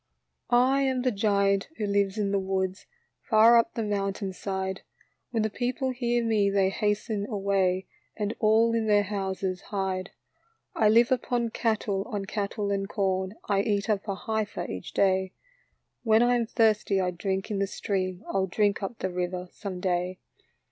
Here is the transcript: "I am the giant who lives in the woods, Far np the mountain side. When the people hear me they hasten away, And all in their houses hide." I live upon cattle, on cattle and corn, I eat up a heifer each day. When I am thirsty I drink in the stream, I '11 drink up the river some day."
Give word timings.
"I 0.73 0.81
am 0.81 1.03
the 1.03 1.11
giant 1.11 1.67
who 1.77 1.85
lives 1.85 2.17
in 2.17 2.31
the 2.31 2.39
woods, 2.39 2.87
Far 3.29 3.61
np 3.63 3.67
the 3.75 3.83
mountain 3.83 4.33
side. 4.33 4.81
When 5.29 5.43
the 5.43 5.49
people 5.51 5.91
hear 5.91 6.23
me 6.25 6.49
they 6.49 6.71
hasten 6.71 7.27
away, 7.27 7.85
And 8.17 8.33
all 8.39 8.73
in 8.73 8.87
their 8.87 9.03
houses 9.03 9.61
hide." 9.69 10.09
I 10.75 10.89
live 10.89 11.11
upon 11.11 11.51
cattle, 11.51 12.01
on 12.07 12.25
cattle 12.25 12.71
and 12.71 12.89
corn, 12.89 13.35
I 13.45 13.61
eat 13.61 13.91
up 13.91 14.07
a 14.07 14.15
heifer 14.15 14.65
each 14.65 14.93
day. 14.95 15.33
When 16.01 16.23
I 16.23 16.33
am 16.33 16.47
thirsty 16.47 16.99
I 16.99 17.11
drink 17.11 17.51
in 17.51 17.59
the 17.59 17.67
stream, 17.67 18.23
I 18.27 18.31
'11 18.37 18.49
drink 18.49 18.81
up 18.81 18.97
the 18.97 19.11
river 19.11 19.49
some 19.51 19.79
day." 19.79 20.17